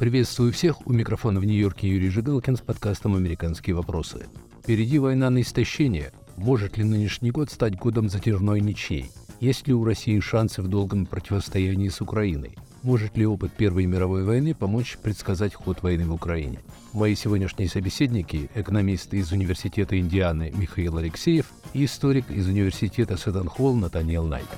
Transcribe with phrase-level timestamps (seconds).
[0.00, 0.86] Приветствую всех.
[0.86, 4.28] У микрофона в Нью-Йорке Юрий Жигалкин с подкастом «Американские вопросы».
[4.62, 6.10] Впереди война на истощение.
[6.38, 9.10] Может ли нынешний год стать годом затяжной ничьей?
[9.40, 12.56] Есть ли у России шансы в долгом противостоянии с Украиной?
[12.82, 16.60] Может ли опыт Первой мировой войны помочь предсказать ход войны в Украине?
[16.94, 24.24] Мои сегодняшние собеседники– экономист из Университета Индианы Михаил Алексеев и историк из Университета Сеттон-Холл Натаниэл
[24.24, 24.48] Найт.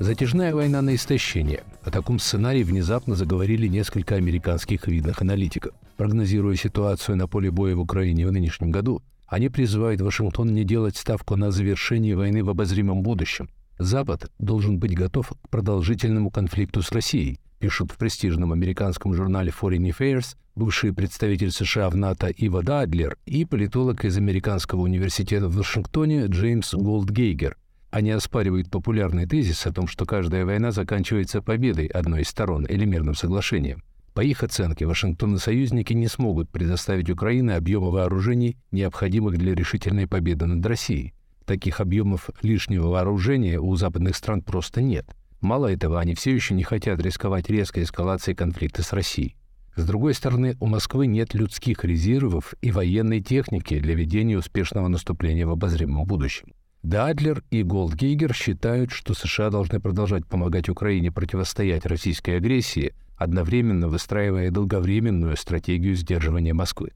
[0.00, 1.62] Затяжная война на истощение.
[1.84, 5.74] О таком сценарии внезапно заговорили несколько американских видных аналитиков.
[5.98, 10.96] Прогнозируя ситуацию на поле боя в Украине в нынешнем году, они призывают Вашингтон не делать
[10.96, 13.50] ставку на завершение войны в обозримом будущем.
[13.78, 19.94] Запад должен быть готов к продолжительному конфликту с Россией, пишут в престижном американском журнале Foreign
[19.94, 26.24] Affairs бывший представитель США в НАТО Ива Дадлер и политолог из Американского университета в Вашингтоне
[26.24, 27.58] Джеймс Голдгейгер.
[27.90, 32.84] Они оспаривают популярный тезис о том, что каждая война заканчивается победой одной из сторон или
[32.84, 33.82] мирным соглашением.
[34.14, 40.06] По их оценке, Вашингтон и союзники не смогут предоставить Украине объемы вооружений, необходимых для решительной
[40.06, 41.14] победы над Россией.
[41.46, 45.06] Таких объемов лишнего вооружения у западных стран просто нет.
[45.40, 49.36] Мало этого, они все еще не хотят рисковать резкой эскалацией конфликта с Россией.
[49.74, 55.46] С другой стороны, у Москвы нет людских резервов и военной техники для ведения успешного наступления
[55.46, 56.52] в обозримом будущем.
[56.82, 64.50] Дадлер и Голдгейгер считают, что США должны продолжать помогать Украине противостоять российской агрессии, одновременно выстраивая
[64.50, 66.92] долговременную стратегию сдерживания Москвы.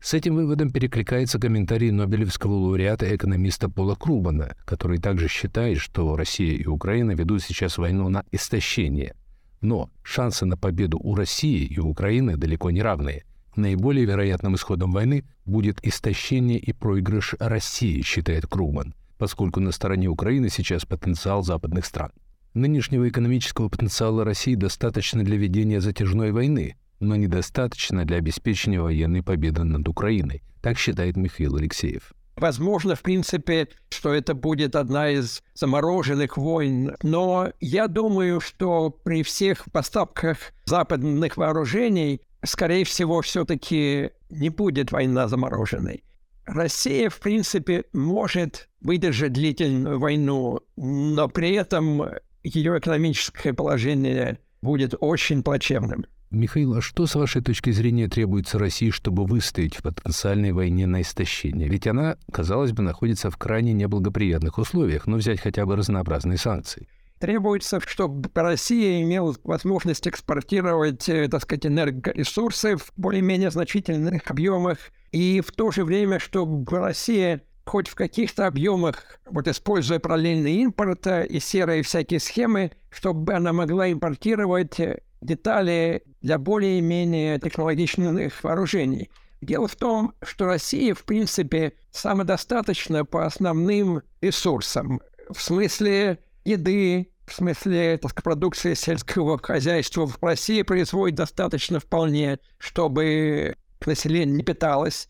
[0.00, 6.54] С этим выводом перекликается комментарий Нобелевского лауреата экономиста Пола Крубана, который также считает, что Россия
[6.56, 9.16] и Украина ведут сейчас войну на истощение.
[9.60, 13.24] Но шансы на победу у России и Украины далеко не равные.
[13.56, 20.48] Наиболее вероятным исходом войны будет истощение и проигрыш России, считает Крубан– поскольку на стороне Украины
[20.48, 22.12] сейчас потенциал западных стран.
[22.54, 29.64] Нынешнего экономического потенциала России достаточно для ведения затяжной войны, но недостаточно для обеспечения военной победы
[29.64, 32.12] над Украиной, так считает Михаил Алексеев.
[32.36, 39.22] Возможно, в принципе, что это будет одна из замороженных войн, но я думаю, что при
[39.22, 46.02] всех поставках западных вооружений, скорее всего, все-таки не будет война замороженной.
[46.46, 52.02] Россия, в принципе, может выдержать длительную войну, но при этом
[52.42, 56.04] ее экономическое положение будет очень плачевным.
[56.30, 61.00] Михаил, а что, с вашей точки зрения, требуется России, чтобы выстоять в потенциальной войне на
[61.02, 61.68] истощение?
[61.68, 66.88] Ведь она, казалось бы, находится в крайне неблагоприятных условиях, но взять хотя бы разнообразные санкции.
[67.20, 74.78] Требуется, чтобы Россия имела возможность экспортировать, э, так сказать, энергоресурсы в более-менее значительных объемах,
[75.14, 81.06] и в то же время, чтобы Россия хоть в каких-то объемах, вот используя параллельный импорт
[81.06, 89.08] и серые всякие схемы, чтобы она могла импортировать э, детали для более-менее технологичных вооружений.
[89.40, 95.00] Дело в том, что Россия, в принципе, самодостаточна по основным ресурсам.
[95.30, 103.54] В смысле еды, в смысле так, продукции сельского хозяйства в России производит достаточно вполне, чтобы
[103.86, 105.08] население не питалось.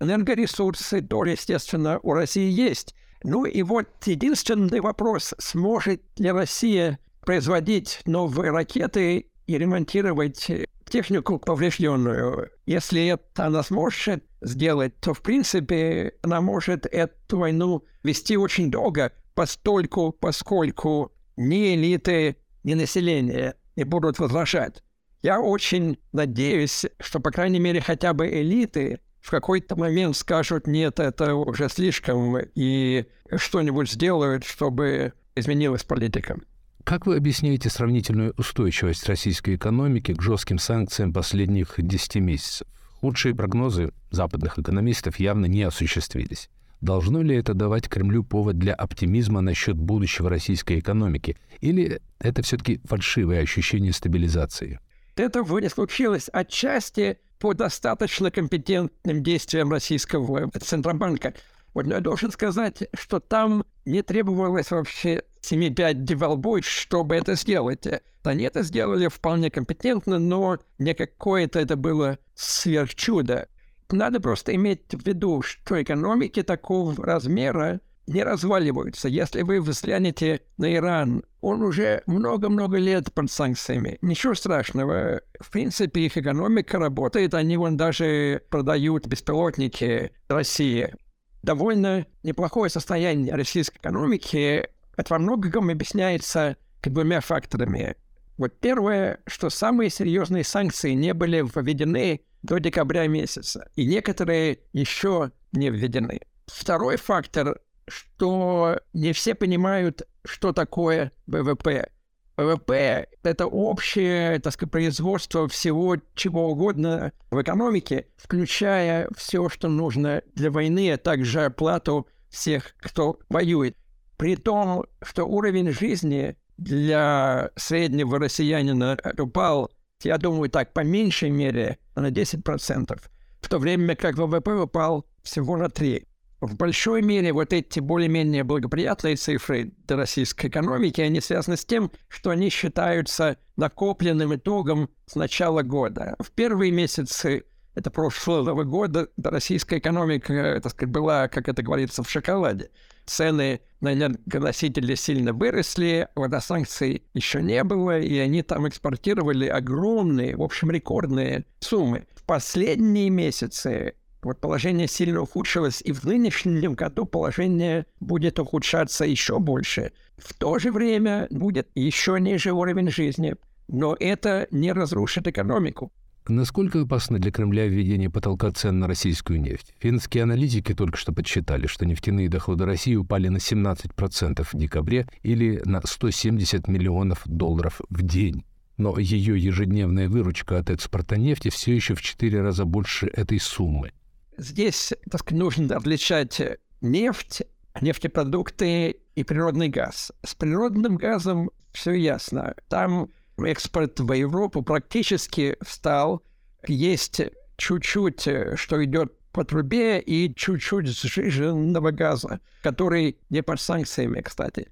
[0.00, 2.94] Энергоресурсы тоже, естественно, у России есть.
[3.22, 10.50] Ну и вот единственный вопрос, сможет ли Россия производить новые ракеты и ремонтировать
[10.88, 12.50] технику поврежденную.
[12.66, 19.12] Если это она сможет сделать, то, в принципе, она может эту войну вести очень долго,
[19.34, 24.82] постольку, поскольку ни элиты, ни население не будут возражать.
[25.22, 31.00] Я очень надеюсь, что, по крайней мере, хотя бы элиты в какой-то момент скажут, нет,
[31.00, 36.38] это уже слишком, и что-нибудь сделают, чтобы изменилась политика.
[36.84, 42.68] Как вы объясняете сравнительную устойчивость российской экономики к жестким санкциям последних 10 месяцев?
[43.00, 46.48] Худшие прогнозы западных экономистов явно не осуществились.
[46.80, 51.36] Должно ли это давать Кремлю повод для оптимизма насчет будущего российской экономики?
[51.60, 54.78] Или это все-таки фальшивое ощущение стабилизации?
[55.16, 61.34] Это вроде случилось отчасти по достаточно компетентным действиям российского Центробанка.
[61.72, 67.86] Вот, я должен сказать, что там не требовалось вообще 7-5 деволбой, чтобы это сделать.
[68.24, 73.48] Они это сделали вполне компетентно, но не какое-то это было сверхчудо.
[73.90, 79.08] Надо просто иметь в виду, что экономики такого размера не разваливаются.
[79.08, 83.98] Если вы взглянете на Иран, он уже много-много лет под санкциями.
[84.02, 85.22] Ничего страшного.
[85.40, 87.34] В принципе, их экономика работает.
[87.34, 90.94] Они вон даже продают беспилотники России.
[91.42, 94.68] Довольно неплохое состояние российской экономики.
[94.96, 97.96] Это во многом объясняется двумя факторами.
[98.38, 105.32] Вот первое, что самые серьезные санкции не были введены до декабря месяца, и некоторые еще
[105.52, 106.20] не введены.
[106.46, 111.90] Второй фактор, что не все понимают, что такое ВВП.
[112.36, 120.22] ВВП— это общее, так сказать, производство всего чего угодно в экономике, включая все, что нужно
[120.34, 123.76] для войны, а также оплату всех, кто воюет.
[124.18, 129.70] При том, что уровень жизни для среднего россиянина упал,
[130.02, 133.00] я думаю, так, по меньшей мере на 10%,
[133.40, 136.06] в то время как ВВП упал всего на 3%.
[136.46, 141.90] В большой мере вот эти более-менее благоприятные цифры для российской экономики, они связаны с тем,
[142.06, 146.14] что они считаются накопленным итогом с начала года.
[146.20, 152.10] В первые месяцы это прошлого года российская экономика, так сказать, была, как это говорится, в
[152.10, 152.70] шоколаде.
[153.06, 160.42] Цены на энергоносители сильно выросли, водосанкций еще не было, и они там экспортировали огромные, в
[160.42, 162.06] общем, рекордные суммы.
[162.14, 163.94] В последние месяцы
[164.26, 169.92] вот положение сильно ухудшилось, и в нынешнем году положение будет ухудшаться еще больше.
[170.18, 173.36] В то же время будет еще ниже уровень жизни,
[173.68, 175.92] но это не разрушит экономику.
[176.28, 179.72] Насколько опасно для Кремля введение потолка цен на российскую нефть?
[179.78, 185.62] Финские аналитики только что подсчитали, что нефтяные доходы России упали на 17% в декабре или
[185.64, 188.44] на 170 миллионов долларов в день.
[188.76, 193.92] Но ее ежедневная выручка от экспорта нефти все еще в 4 раза больше этой суммы.
[194.38, 196.40] Здесь, так сказать, нужно отличать
[196.80, 197.42] нефть,
[197.80, 200.12] нефтепродукты и природный газ.
[200.24, 202.54] С природным газом все ясно.
[202.68, 206.22] Там экспорт в Европу практически встал.
[206.66, 207.20] Есть
[207.56, 214.70] чуть-чуть, что идет по трубе, и чуть-чуть сжиженного газа, который не под санкциями, кстати.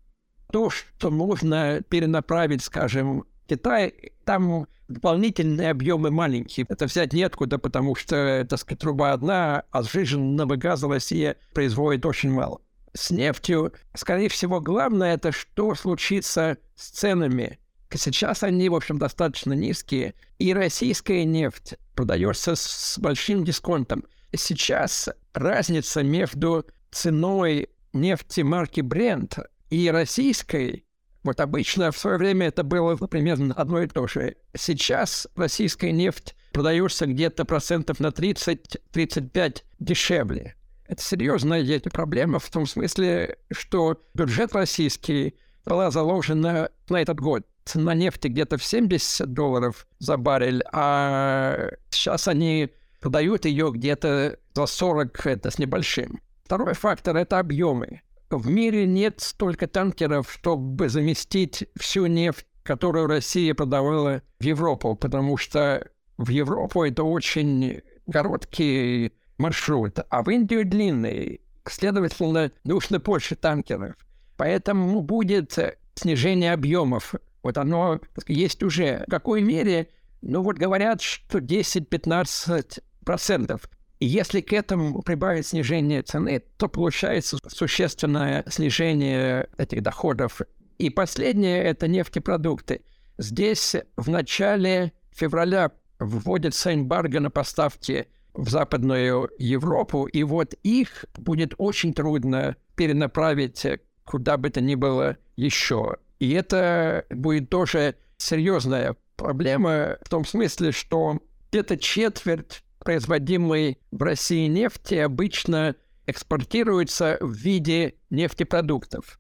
[0.51, 6.67] То, что нужно перенаправить, скажем, Китай, там дополнительные объемы маленькие.
[6.69, 12.31] Это взять неоткуда, потому что, так сказать, труба одна, а сжиженного газа Россия производит очень
[12.31, 12.61] мало.
[12.93, 17.59] С нефтью, скорее всего, главное это, что случится с ценами.
[17.93, 24.05] Сейчас они, в общем, достаточно низкие, и российская нефть продается с большим дисконтом.
[24.35, 30.85] Сейчас разница между ценой нефти марки Brent и российской
[31.25, 34.37] вот обычно в свое время это было примерно одно и то же.
[34.55, 40.55] Сейчас российская нефть продается где-то процентов на 30-35 дешевле.
[40.87, 45.35] Это серьезная проблема в том смысле, что бюджет российский
[45.65, 47.47] была заложена на этот год.
[47.65, 52.69] Цена нефти где-то в 70 долларов за баррель, а сейчас они
[53.01, 56.21] продают ее где-то за 40 это с небольшим.
[56.45, 58.03] Второй фактор– это объемы
[58.39, 65.37] в мире нет столько танкеров, чтобы заместить всю нефть, которую Россия продавала в Европу, потому
[65.37, 65.87] что
[66.17, 71.41] в Европу это очень короткий маршрут, а в Индию длинный.
[71.67, 73.97] Следовательно, нужно больше танкеров.
[74.37, 75.59] Поэтому будет
[75.95, 77.15] снижение объемов.
[77.43, 79.05] Вот оно есть уже.
[79.07, 79.89] В какой мере?
[80.23, 83.69] Ну вот говорят, что 10-15 процентов.
[84.05, 90.43] Если к этому прибавить снижение цены, то получается существенное снижение этих доходов.
[90.77, 92.83] И последнее– это нефтепродукты.
[93.17, 101.55] Здесь в начале февраля вводится эмбарго на поставки в Западную Европу, и вот их будет
[101.57, 103.67] очень трудно перенаправить
[104.05, 105.97] куда бы то ни было еще.
[106.19, 111.21] И это будет тоже серьезная проблема в том смысле, что
[111.51, 115.75] где-то четверть производимой в России нефти обычно
[116.07, 119.19] экспортируется в виде нефтепродуктов.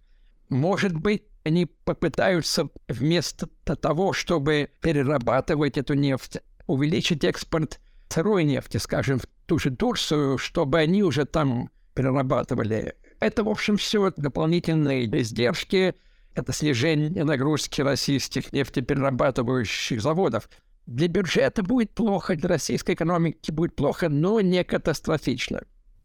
[0.48, 9.18] Может быть, они попытаются вместо того, чтобы перерабатывать эту нефть, увеличить экспорт сырой нефти, скажем,
[9.18, 12.94] в ту же Турцию, чтобы они уже там перерабатывали.
[13.18, 15.94] Это, в общем, все дополнительные издержки,
[16.34, 20.48] это снижение нагрузки российских нефтеперерабатывающих заводов.
[20.86, 25.62] Для бюджета будет плохо, для российской экономики будет плохо, но не катастрофично.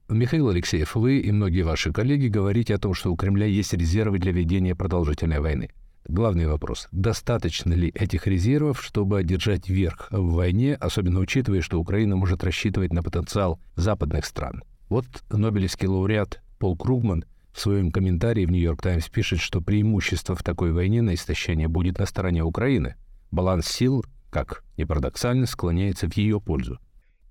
[0.07, 4.17] Михаил Алексеев, вы и многие ваши коллеги говорите о том, что у Кремля есть резервы
[4.17, 5.69] для ведения продолжительной войны.
[6.07, 6.88] Главный вопрос.
[6.91, 12.91] Достаточно ли этих резервов, чтобы одержать верх в войне, особенно учитывая, что Украина может рассчитывать
[12.93, 14.63] на потенциал западных стран?
[14.88, 20.41] Вот Нобелевский лауреат Пол Кругман в своем комментарии в «Нью-Йорк Таймс» пишет, что преимущество в
[20.41, 22.95] такой войне на истощение будет на стороне Украины.
[23.29, 26.79] Баланс сил как ни парадоксально, склоняется в ее пользу.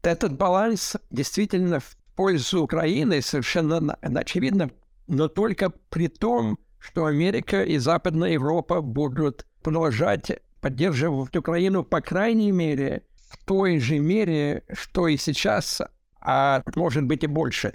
[0.03, 4.71] Этот баланс действительно в пользу Украины совершенно очевидно,
[5.07, 12.53] но только при том, что Америка и Западная Европа будут продолжать поддерживать Украину, по крайней
[12.53, 15.81] мере, в той же мере, что и сейчас,
[16.21, 17.75] а может быть и больше.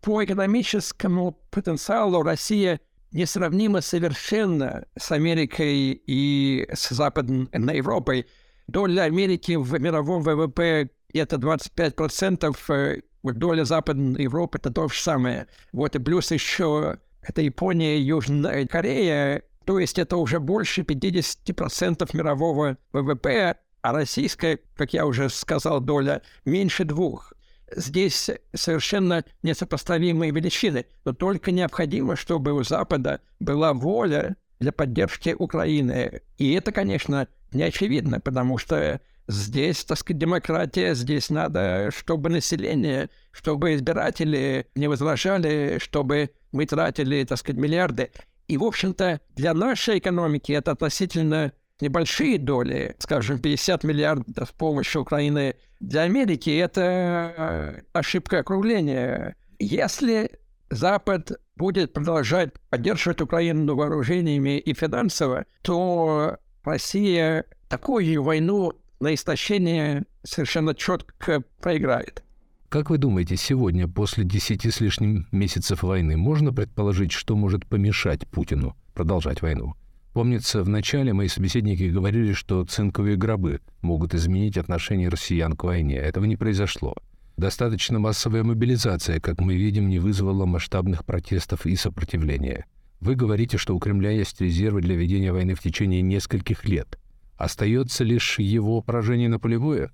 [0.00, 2.80] По экономическому потенциалу Россия
[3.12, 8.26] несравнима совершенно с Америкой и с Западной Европой.
[8.66, 15.46] Доля Америки в мировом ВВП это 25%, э, доля Западной Европы это то же самое.
[15.72, 22.76] Вот и плюс еще это Япония, Южная Корея, то есть это уже больше 50% мирового
[22.92, 27.32] ВВП, а российская, как я уже сказал, доля меньше двух.
[27.74, 36.22] Здесь совершенно несопоставимые величины, но только необходимо, чтобы у Запада была воля для поддержки Украины.
[36.38, 43.10] И это, конечно, не очевидно, потому что здесь, так сказать, демократия, здесь надо, чтобы население,
[43.32, 48.10] чтобы избиратели не возражали, чтобы мы тратили, так сказать, миллиарды.
[48.48, 55.56] И, в общем-то, для нашей экономики это относительно небольшие доли, скажем, 50 миллиардов помощи Украины
[55.80, 59.36] для Америки, это э, ошибка округления.
[59.58, 60.30] Если
[60.70, 70.74] Запад будет продолжать поддерживать Украину вооружениями и финансово, то Россия такую войну на истощение совершенно
[70.74, 72.24] четко проиграет.
[72.68, 78.26] Как вы думаете, сегодня, после десяти с лишним месяцев войны, можно предположить, что может помешать
[78.26, 79.74] Путину продолжать войну?
[80.12, 85.96] Помнится, в начале мои собеседники говорили, что цинковые гробы могут изменить отношение россиян к войне.
[85.96, 86.94] Этого не произошло.
[87.36, 92.66] Достаточно массовая мобилизация, как мы видим, не вызвала масштабных протестов и сопротивления.
[93.04, 96.98] Вы говорите, что у Кремля есть резервы для ведения войны в течение нескольких лет.
[97.36, 99.92] Остается лишь его поражение на поле боя?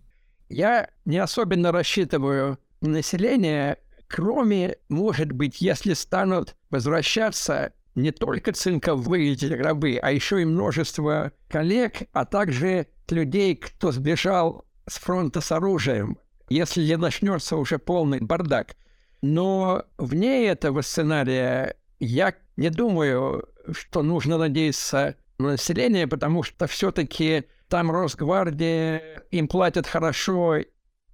[0.48, 9.34] Я не особенно рассчитываю на население, кроме, может быть, если станут возвращаться не только цинковые
[9.34, 16.16] гробы, а еще и множество коллег, а также людей, кто сбежал с фронта с оружием,
[16.48, 18.76] если не начнется уже полный бардак.
[19.20, 27.44] Но вне этого сценария я не думаю, что нужно надеяться на население, потому что все-таки
[27.68, 30.56] там Росгвардия, им платят хорошо.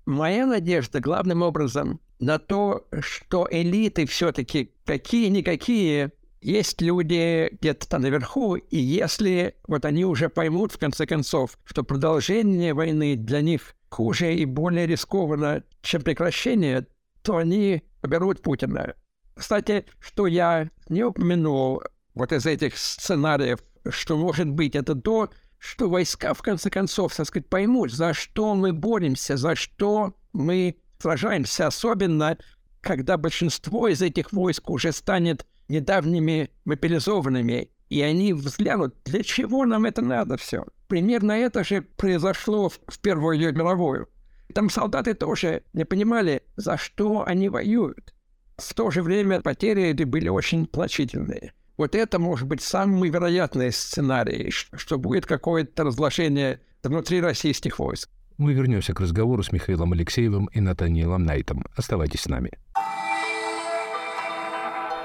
[0.07, 6.11] Моя надежда главным образом на то, что элиты все-таки какие-никакие
[6.41, 11.85] есть люди где-то там наверху, и если вот они уже поймут, в конце концов, что
[11.85, 16.89] продолжение войны для них хуже и более рискованно, чем прекращение,
[17.23, 18.97] то они берут Путина.
[19.37, 21.83] Кстати, что я не упомянул
[22.15, 27.27] вот из этих сценариев, что может быть, это то, что войска, в конце концов, так
[27.27, 32.39] сказать, поймут, за что мы боремся, за что мы сражаемся, особенно
[32.81, 39.85] когда большинство из этих войск уже станет недавними мобилизованными, и они взглянут, для чего нам
[39.85, 40.65] это надо все.
[40.89, 44.09] Примерно это же произошло в Первую мировую.
[44.55, 48.15] Там солдаты тоже не понимали, за что они воюют.
[48.59, 51.53] В то же время потери были очень плачительные.
[51.77, 58.09] Вот это может быть самый вероятный сценарий, что будет какое-то разложение внутри российских войск.
[58.39, 61.67] Мы вернемся к разговору с Михаилом Алексеевым и Натаниэлом Найтом.
[61.77, 62.51] Оставайтесь с нами.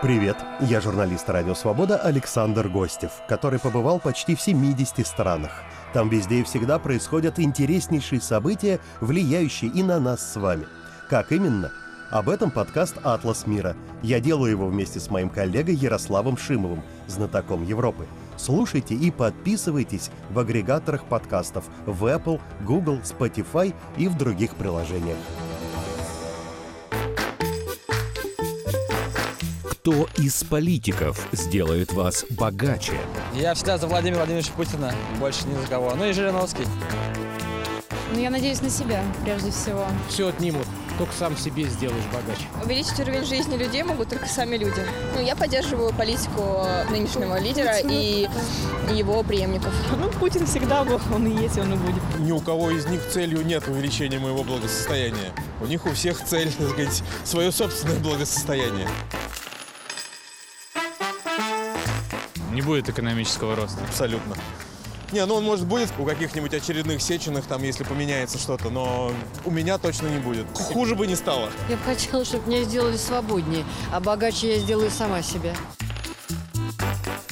[0.02, 5.52] Привет, я журналист «Радио Свобода» Александр Гостев, который побывал почти в 70 странах.
[5.94, 10.66] Там везде и всегда происходят интереснейшие события, влияющие и на нас с вами.
[11.10, 11.72] Как именно?
[12.12, 13.74] Об этом подкаст «Атлас мира».
[14.04, 18.06] Я делаю его вместе с моим коллегой Ярославом Шимовым, знатоком Европы.
[18.36, 25.16] Слушайте и подписывайтесь в агрегаторах подкастов в Apple, Google, Spotify и в других приложениях.
[29.70, 33.00] Кто из политиков сделает вас богаче?
[33.34, 35.96] Я всегда за Владимира Владимировича Путина, больше ни за кого.
[35.96, 36.66] Ну и Жириновский.
[38.14, 39.86] Ну, я надеюсь на себя, прежде всего.
[40.10, 40.68] Все отнимут,
[41.02, 42.46] только сам себе сделаешь богаче.
[42.64, 44.86] Увеличить уровень жизни людей могут только сами люди.
[45.16, 48.30] Ну, я поддерживаю политику нынешнего лидера и
[48.94, 49.74] его преемников.
[49.98, 52.20] Ну, Путин всегда был, он и есть, он и будет.
[52.20, 55.34] Ни у кого из них целью нет увеличения моего благосостояния.
[55.60, 58.88] У них у всех цель, так сказать, свое собственное благосостояние.
[62.52, 63.80] Не будет экономического роста.
[63.90, 64.36] Абсолютно.
[65.12, 69.12] Не, ну он может будет у каких-нибудь очередных сеченых, там, если поменяется что-то, но
[69.44, 70.46] у меня точно не будет.
[70.54, 71.50] Хуже бы не стало.
[71.68, 75.54] Я бы хотела, чтобы меня сделали свободнее, а богаче я сделаю сама себя.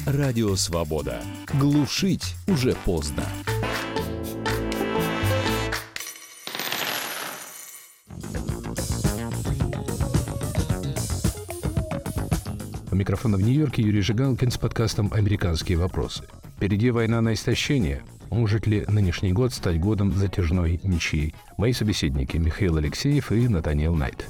[0.04, 1.22] Радио «Свобода».
[1.54, 3.24] Глушить уже поздно.
[12.90, 16.24] У микрофона в Нью-Йорке Юрий Жигалкин с подкастом «Американские вопросы».
[16.60, 18.02] Впереди война на истощение.
[18.28, 21.34] Может ли нынешний год стать годом затяжной ничьей?
[21.56, 24.26] Мои собеседники Михаил Алексеев и Натаниэл Найт.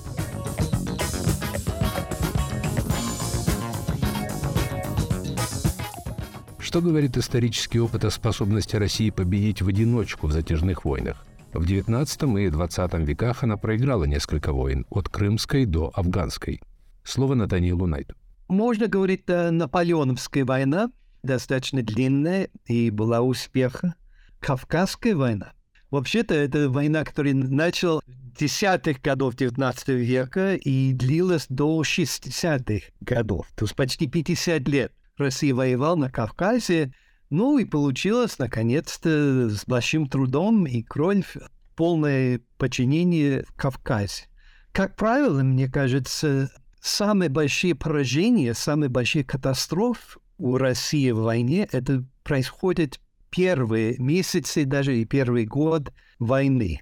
[6.60, 11.26] Что говорит исторический опыт о способности России победить в одиночку в затяжных войнах?
[11.52, 12.06] В XIX
[12.44, 16.62] и XX веках она проиграла несколько войн, от Крымской до Афганской.
[17.02, 18.14] Слово Натаниэлу Найту.
[18.46, 20.92] Можно говорить, Наполеоновская война
[21.22, 23.94] достаточно длинная и была успеха.
[24.40, 25.52] Кавказская война.
[25.90, 28.00] Вообще-то это война, которая начала
[28.38, 34.92] десятых годов XIX века и длилась до 60-х годов, то есть почти 50 лет.
[35.16, 36.94] Россия воевала на Кавказе,
[37.28, 41.36] ну и получилось, наконец-то, с большим трудом и кровь,
[41.76, 44.24] полное подчинение Кавказе.
[44.72, 46.50] Как правило, мне кажется,
[46.80, 54.98] самые большие поражения, самые большие катастрофы у России в войне, это происходит первые месяцы, даже
[54.98, 56.80] и первый год войны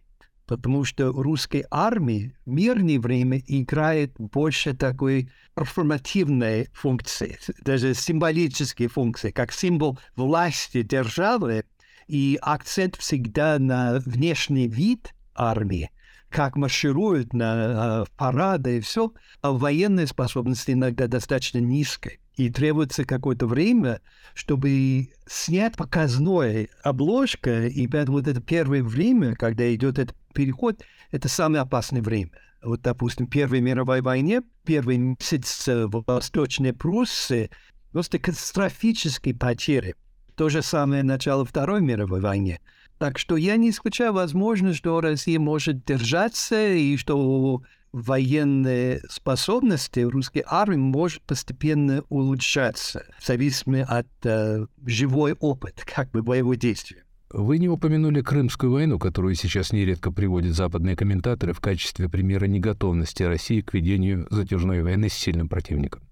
[0.48, 9.30] потому что русской армии в мирное время играет больше такой перформативной функции, даже символической функции,
[9.30, 11.64] как символ власти державы,
[12.08, 15.90] и акцент всегда на внешний вид армии,
[16.30, 19.12] как маршируют на э, парады и все,
[19.42, 22.16] а военная способность иногда достаточно низкая.
[22.38, 24.00] И требуется какое-то время,
[24.32, 30.80] чтобы снять показной обложка, и поэтому вот это первое время, когда идет этот переход,
[31.10, 32.30] это самое опасное время.
[32.62, 37.50] Вот, допустим, в Первой мировой войне, первый месяц в Восточной Пруссии,
[37.90, 39.96] просто катастрофические потери.
[40.36, 42.60] То же самое начало Второй мировой войны.
[42.98, 50.42] Так что я не исключаю возможность, что Россия может держаться и что военные способности русской
[50.46, 57.04] армии может постепенно улучшаться в зависимости от э, живой опыт, как бы боевого действия.
[57.30, 63.22] Вы не упомянули Крымскую войну, которую сейчас нередко приводят западные комментаторы в качестве примера неготовности
[63.22, 66.02] России к ведению затяжной войны с сильным противником.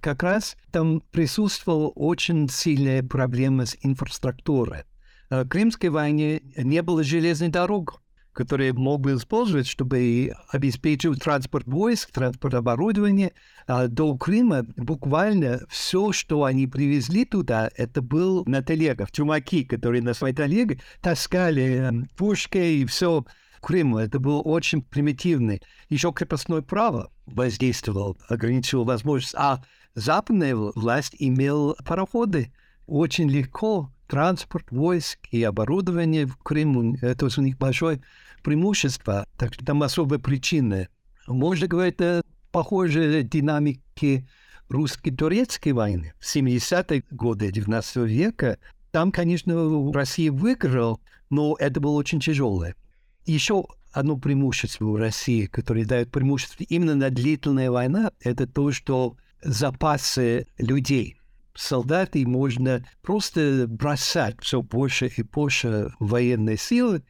[0.00, 4.82] Как раз там присутствовала очень сильная проблема с инфраструктурой.
[5.30, 7.92] В Крымской войне не было железной дороги
[8.36, 13.32] которые мог бы использовать, чтобы обеспечивать транспорт войск, транспорт оборудования.
[13.66, 19.10] А до Крыма буквально все, что они привезли туда, это был на телегах.
[19.10, 23.24] Чумаки, которые на своей телеге таскали эм, пушки и все
[23.62, 23.98] Крыму.
[23.98, 25.58] Это было очень примитивно.
[25.88, 29.34] Еще крепостное право воздействовало, ограничивало возможность.
[29.34, 29.62] А
[29.94, 32.52] западная власть имела пароходы.
[32.86, 36.96] Очень легко транспорт, войск и оборудование в Крыму.
[37.00, 38.02] Это у них большое
[38.46, 40.88] преимущество, так что там особые причины.
[41.26, 44.28] Можно говорить о похожей динамике
[44.68, 48.58] русско-турецкой войны в 70-е годы 19 века.
[48.92, 52.76] Там, конечно, Россия выиграла, но это было очень тяжелое.
[53.24, 59.16] Еще одно преимущество у России, которое дает преимущество именно на длительная война, это то, что
[59.42, 61.16] запасы людей–
[61.58, 67.02] солдаты можно просто бросать все больше и больше военной силы,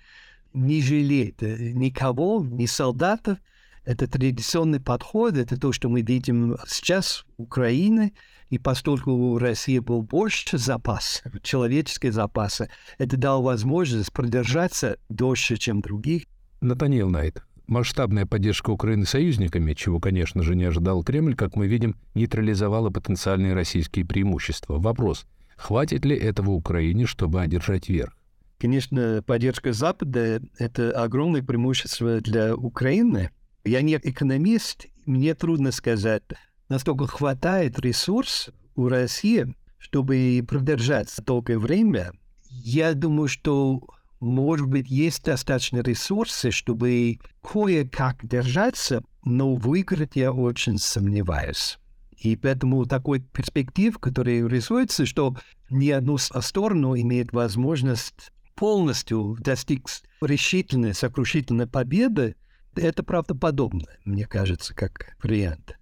[0.57, 3.39] не жалеть никого, ни солдатов.
[3.85, 8.15] Это традиционный подход, это то, что мы видим сейчас в Украине,
[8.51, 15.83] и поскольку у России был больше запас, человеческие запасы, это дало возможность продержаться дольше, чем
[15.83, 16.25] других.
[16.61, 21.97] Натаниэл Найт, Масштабная поддержка Украины союзниками, чего, конечно же, не ожидал Кремль, как мы видим,
[22.15, 24.79] нейтрализовала потенциальные российские преимущества.
[24.79, 28.16] Вопрос, хватит ли этого Украине, чтобы одержать верх?
[28.59, 33.31] Конечно, поддержка Запада– это огромное преимущество для Украины.
[33.65, 36.23] Я не экономист, мне трудно сказать,
[36.69, 42.13] насколько хватает ресурс у России, чтобы продержаться долгое время.
[42.49, 43.83] Я думаю, что
[44.21, 51.79] может быть, есть достаточно ресурсы, чтобы кое-как держаться, но выиграть я очень сомневаюсь.
[52.17, 55.37] И поэтому такой перспектив, который рисуется, что
[55.69, 62.35] ни одну сторону имеет возможность полностью достичь решительной, сокрушительной победы,
[62.75, 65.79] это правдоподобно, мне кажется, как вариант.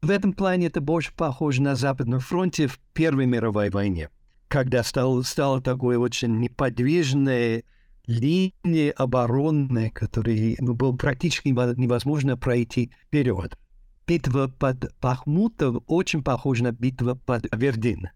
[0.00, 4.10] В этом плане это больше похоже на Западном фронте в Первой мировой войне,
[4.46, 7.64] когда стало, стало такое очень неподвижное,
[8.06, 13.58] линии оборонные, которые ну, было практически невозможно пройти вперед.
[14.06, 18.08] Битва под Бахмутом очень похожа на битву под Вердин.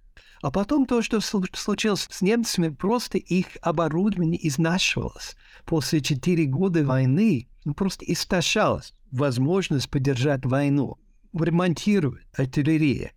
[0.43, 5.37] А потом то, что случилось с немцами, просто их оборудование изнашивалось.
[5.65, 10.99] После четыре года войны ну, просто истощалось возможность поддержать войну,
[11.33, 13.11] ремонтировать артиллерию.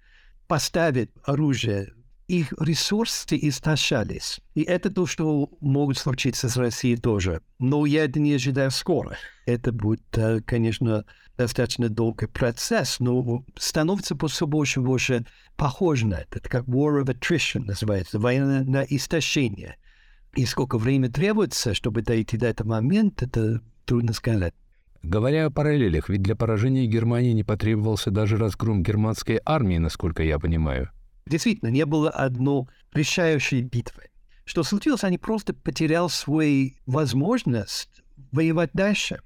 [0.47, 1.95] поставить оружие,
[2.27, 4.39] их ресурсы истощались.
[4.55, 7.41] И это то, что может случиться с Россией тоже.
[7.59, 9.17] Но я это не ожидаю скоро.
[9.45, 11.05] Это будет, э, конечно,
[11.37, 16.39] достаточно долгий процесс, но становится все больше и больше похоже на это.
[16.39, 19.77] Это как war of attrition называется, война на истощение.
[20.33, 24.53] И сколько времени требуется, чтобы дойти до этого момента, это трудно сказать.
[25.03, 30.39] Говоря о параллелях, ведь для поражения Германии не потребовался даже разгром германской армии, насколько я
[30.39, 30.89] понимаю.
[31.27, 34.03] Действительно, не было одной решающей битвы.
[34.45, 39.21] Что случилось, они просто потеряли свою возможность воевать дальше.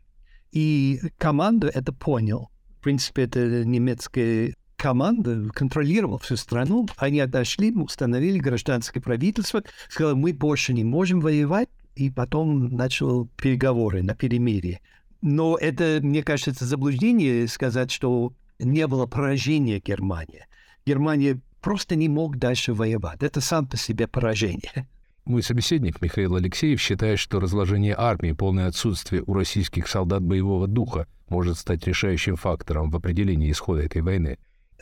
[0.51, 2.49] И команда это понял.
[2.79, 6.87] В принципе, это немецкая команда контролировала всю страну.
[6.95, 14.01] Они отошли, установили гражданское правительство, сказали, мы больше не можем воевать, и потом начал переговоры
[14.03, 14.79] на перемирие.
[15.21, 20.45] Но это, мне кажется, заблуждение сказать, что не было поражения Германии.
[20.85, 23.23] Германия просто не мог дальше воевать.
[23.23, 24.87] Это сам по себе поражение.
[25.25, 31.07] Мой собеседник Михаил Алексеев считает, что разложение армии, полное отсутствие у российских солдат боевого духа
[31.27, 34.39] может стать решающим фактором в определении исхода этой войны.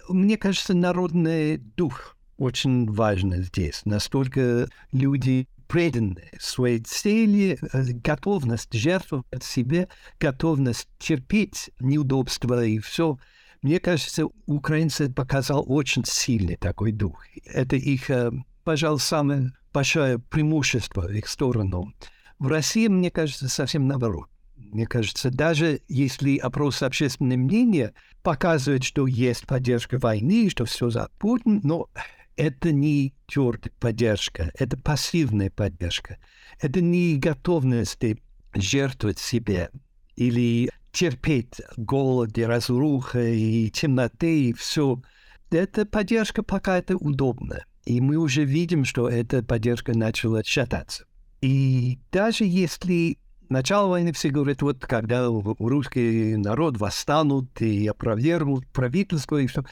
[0.07, 3.81] Мне кажется, народный дух очень важен здесь.
[3.83, 13.19] Настолько люди преданы своей цели, э, готовность жертвовать себе, готовность терпеть неудобства и все.
[13.61, 17.23] Мне кажется, украинцы показал очень сильный такой дух.
[17.45, 18.31] Это их, э,
[18.63, 21.93] пожалуй, самое большое преимущество их сторону.
[22.39, 24.29] В России, мне кажется, совсем наоборот.
[24.55, 31.09] Мне кажется, даже если опрос общественного мнения показывает, что есть поддержка войны, что все за
[31.19, 31.89] Путин, но
[32.35, 36.17] это не твердая поддержка, это пассивная поддержка.
[36.59, 38.03] Это не готовность
[38.53, 39.69] жертвовать себе
[40.15, 44.99] или терпеть голод и разруха и темноты и все.
[45.51, 47.65] Эта поддержка пока это удобно.
[47.85, 51.05] И мы уже видим, что эта поддержка начала шататься.
[51.39, 59.37] И даже если начало войны все говорят, вот когда русский народ восстанут и опровергнут правительство
[59.37, 59.63] и все,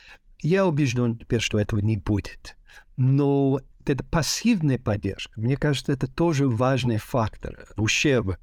[0.42, 2.56] я убежден теперь, что этого не будет.
[2.98, 7.68] Но эта пассивная поддержка, мне кажется, это тоже важный фактор.
[7.78, 8.38] Ущерб,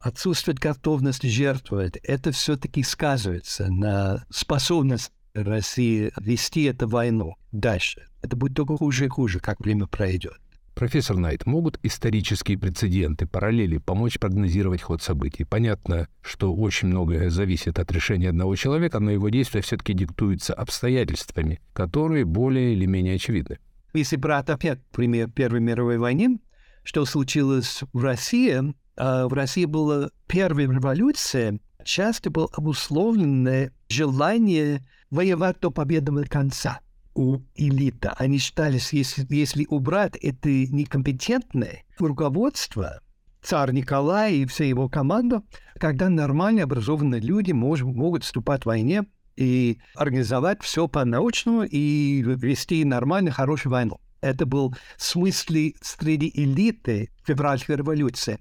[0.00, 8.06] отсутствие готовности жертвовать, это все-таки сказывается на способность России вести эту войну дальше.
[8.22, 10.38] Это будет только хуже и хуже, как время пройдет.
[10.74, 15.44] Профессор Найт, могут исторические прецеденты, параллели помочь прогнозировать ход событий?
[15.44, 21.60] Понятно, что очень многое зависит от решения одного человека, но его действия все-таки диктуются обстоятельствами,
[21.74, 23.58] которые более или менее очевидны.
[23.92, 26.38] Если брать опять пример Первой мировой войны,
[26.82, 35.70] что случилось в России, в России была первая революция, часто было обусловлено желание воевать до
[35.70, 36.80] победного конца–
[37.14, 38.14] у элита.
[38.16, 43.00] Они считались, если, если убрать это некомпетентное руководство,
[43.42, 45.42] царь Николай и вся его команда,
[45.78, 49.04] когда нормально образованные люди мож, могут вступать в войне
[49.36, 54.00] и организовать все по-научному и вести нормально, хорошую войну.
[54.20, 58.38] Это был смысл среди элиты февральской революции.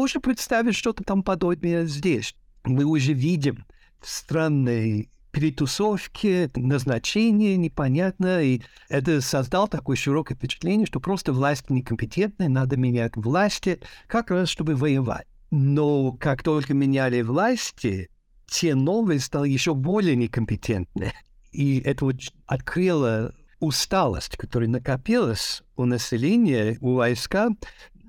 [0.00, 2.34] Можно представить что-то там подобное здесь.
[2.64, 3.66] Мы уже видим
[4.00, 12.78] странные перетусовки, назначение непонятно, и это создал такое широкое впечатление, что просто власть некомпетентная, надо
[12.78, 15.26] менять власти, как раз чтобы воевать.
[15.50, 18.08] Но как только меняли власти,
[18.46, 21.12] те новые стали еще более некомпетентны.
[21.52, 27.50] И это вот открыло усталость, которая накопилась у населения, у войска,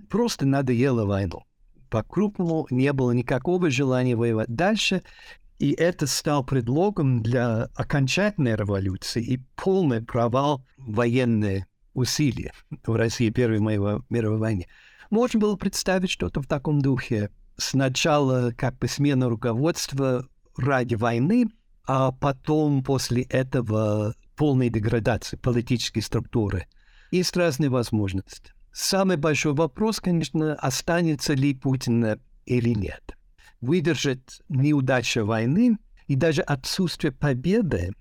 [0.09, 1.43] просто надоело войну.
[1.91, 5.03] По-крупному не было никакого желания воевать дальше,
[5.59, 12.51] и это стал предлогом для окончательной революции и полный провал военных усилий
[12.85, 14.67] в России Первой мировой войны.
[15.09, 17.29] Можно было представить что-то в таком духе.
[17.57, 20.25] Сначала как бы смена руководства
[20.55, 21.47] ради войны,
[21.85, 26.67] а потом после этого полной деградации политической структуры.
[27.11, 28.53] Есть разные возможности.
[28.71, 33.15] Самый большой вопрос, конечно, останется ли Путин или нет
[33.61, 37.91] выдержит неудача войны и даже отсутствие победы,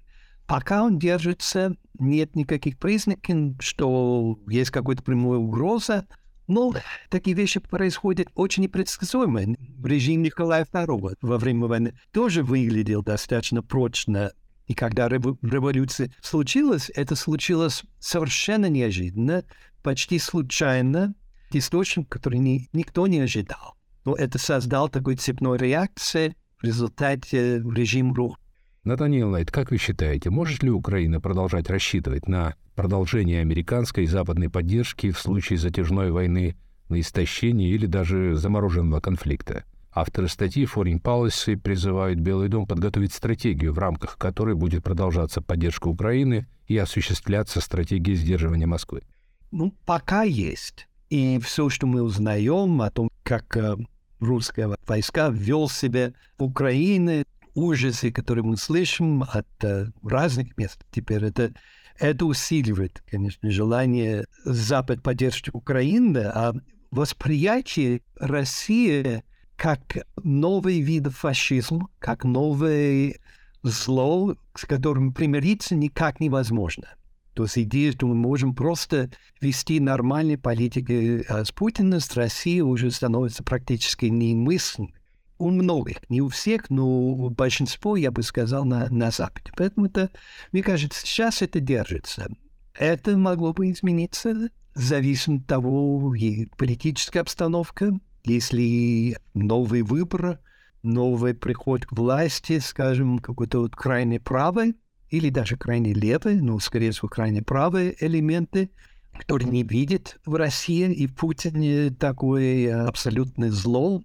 [0.47, 6.07] пока он держится, нет никаких признаков, что есть какая-то прямая угроза.
[6.49, 6.75] Но
[7.11, 9.55] такие вещи происходят очень непредсказуемо.
[9.85, 14.33] Режим Николая II во время войны тоже выглядел достаточно прочно.
[14.67, 19.45] И когда революция случилась, это случилось совершенно неожиданно,
[19.83, 21.15] почти случайно,
[21.53, 23.77] источник, который ни, никто не ожидал.
[24.05, 28.37] Но это создал такой цепной реакции, в результате режим рухнул.
[28.85, 34.49] Натаниэл Найт, как вы считаете, может ли Украина продолжать рассчитывать на продолжение американской и западной
[34.49, 36.57] поддержки в случае затяжной войны,
[36.89, 39.65] на истощение или даже замороженного конфликта?
[39.93, 45.89] Авторы статьи Foreign Policy призывают Белый дом подготовить стратегию, в рамках которой будет продолжаться поддержка
[45.89, 49.03] Украины и осуществляться стратегия сдерживания Москвы.
[49.51, 50.87] Ну, пока есть.
[51.09, 53.77] И все, что мы узнаем о том, как э,
[54.21, 61.25] русские войска вел себя в Украине, ужасы, которые мы слышим от э, разных мест теперь,
[61.25, 61.53] это,
[61.99, 66.55] это усиливает, конечно, желание Запад поддержки Украины, а
[66.93, 69.25] восприятие России
[69.57, 73.17] как новый вид фашизма, как новое
[73.63, 76.89] зло, с которым примириться никак невозможно.
[77.35, 82.63] То есть идея, что мы можем просто вести нормальные политики а с Путиным, с Россией
[82.63, 84.95] уже становится практически немыслимой
[85.41, 89.51] у многих, не у всех, но у большинства, я бы сказал, на, на Западе.
[89.57, 90.11] Поэтому это,
[90.53, 92.29] мне кажется, сейчас это держится.
[92.75, 100.41] Это могло бы измениться, зависит от того, и политическая обстановка, если новый выбор,
[100.83, 104.77] новый приход к власти, скажем, какой-то вот крайне правый
[105.11, 108.71] или даже крайне левый, но, скорее всего, крайне правые элементы,
[109.13, 114.03] которые не видят в России и в Путине такое абсолютное зло,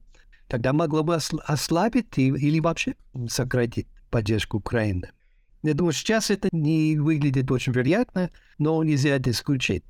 [0.48, 2.96] тогда могло бы ослабить или вообще
[3.30, 5.10] сократить поддержку Украины.
[5.64, 9.84] Я думаю, сейчас это не выглядит очень вероятно, но нельзя это исключить.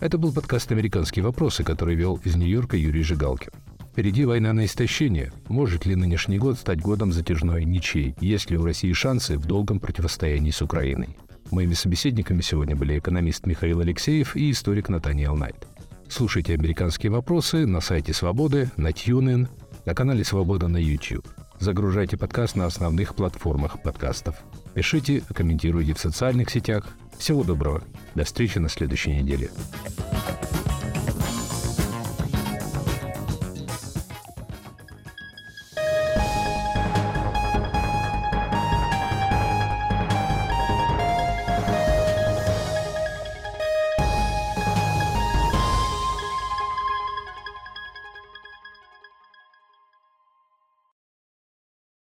[0.00, 3.50] Это был подкаст «Американские вопросы», который вел из Нью-Йорка Юрий Жигалкин.
[3.96, 5.32] Впереди война на истощение.
[5.48, 8.14] Может ли нынешний год стать годом затяжной ничей?
[8.20, 11.16] Есть ли у России шансы в долгом противостоянии с Украиной?
[11.50, 15.66] Моими собеседниками сегодня были экономист Михаил Алексеев и историк Натаниэл Найт.
[16.10, 19.48] Слушайте «Американские вопросы» на сайте «Свободы», на TuneIn,
[19.86, 21.26] на канале «Свобода» на YouTube.
[21.58, 24.36] Загружайте подкаст на основных платформах подкастов.
[24.74, 26.86] Пишите, комментируйте в социальных сетях.
[27.16, 27.82] Всего доброго.
[28.14, 29.48] До встречи на следующей неделе.